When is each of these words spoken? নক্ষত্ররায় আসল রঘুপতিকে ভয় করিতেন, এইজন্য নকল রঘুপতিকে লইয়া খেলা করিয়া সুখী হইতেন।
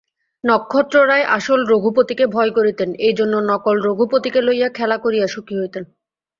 নক্ষত্ররায় 0.43 1.25
আসল 1.29 1.59
রঘুপতিকে 1.65 2.25
ভয় 2.27 2.51
করিতেন, 2.51 2.89
এইজন্য 2.99 3.33
নকল 3.49 3.75
রঘুপতিকে 3.81 4.39
লইয়া 4.41 4.69
খেলা 4.69 4.97
করিয়া 4.97 5.27
সুখী 5.27 5.55
হইতেন। 5.59 5.83